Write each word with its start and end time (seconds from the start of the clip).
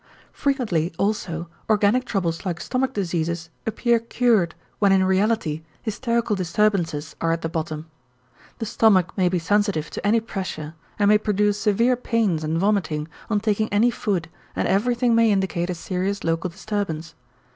Frequently 0.33 0.91
also 0.97 1.47
organic 1.69 2.05
troubles 2.05 2.43
like 2.43 2.59
stomach 2.59 2.91
diseases 2.93 3.51
appear 3.67 3.99
cured 3.99 4.55
when 4.79 4.91
in 4.91 5.03
reality 5.03 5.61
hysterical 5.83 6.35
disturbances 6.35 7.15
are 7.21 7.31
at 7.31 7.43
the 7.43 7.47
bottom. 7.47 7.85
The 8.57 8.65
stomach 8.65 9.15
may 9.15 9.29
be 9.29 9.37
sensitive 9.37 9.91
to 9.91 10.03
any 10.07 10.19
pressure 10.19 10.73
and 10.97 11.07
may 11.09 11.19
produce 11.19 11.59
severe 11.59 11.95
pains 11.95 12.43
and 12.43 12.57
vomiting 12.57 13.09
on 13.29 13.41
taking 13.41 13.69
any 13.69 13.91
food 13.91 14.27
and 14.55 14.67
everything 14.67 15.13
may 15.13 15.31
indicate 15.31 15.69
a 15.69 15.75
serious 15.75 16.23
local 16.23 16.49
disturbance. 16.49 17.13